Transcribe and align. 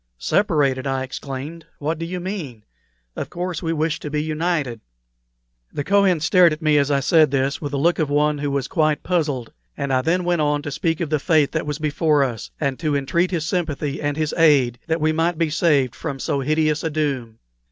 "Separated!" 0.17 0.87
I 0.87 1.03
exclaimed. 1.03 1.67
"What 1.77 1.99
do 1.99 2.07
you 2.07 2.19
mean? 2.19 2.63
Of 3.15 3.29
course 3.29 3.61
we 3.61 3.71
wish 3.71 3.99
to 3.99 4.09
be 4.09 4.23
united." 4.23 4.81
The 5.71 5.83
Kohen 5.83 6.19
stared 6.21 6.51
at 6.51 6.61
me 6.63 6.79
as 6.79 6.89
I 6.89 7.01
said 7.01 7.29
this 7.29 7.61
with 7.61 7.71
the 7.71 7.77
look 7.77 7.99
of 7.99 8.09
one 8.09 8.39
who 8.39 8.49
was 8.49 8.67
quite 8.67 9.03
puzzled; 9.03 9.53
and 9.77 9.93
I 9.93 10.01
then 10.01 10.23
went 10.23 10.41
on 10.41 10.63
to 10.63 10.71
speak 10.71 11.01
of 11.01 11.11
the 11.11 11.19
fate 11.19 11.51
that 11.51 11.67
was 11.67 11.77
before 11.77 12.23
us, 12.23 12.49
and 12.59 12.79
to 12.79 12.95
entreat 12.95 13.29
his 13.29 13.45
sympathy 13.45 14.01
and 14.01 14.17
his 14.17 14.33
aid 14.39 14.79
that 14.87 14.99
we 15.01 15.11
might 15.11 15.37
be 15.37 15.51
saved 15.51 15.93
from 15.93 16.17
so 16.17 16.39
hideous 16.39 16.83
a 16.83 16.89
doom. 16.89 17.37